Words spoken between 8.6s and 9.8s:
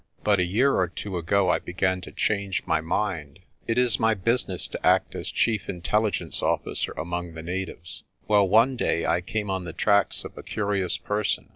day I came on the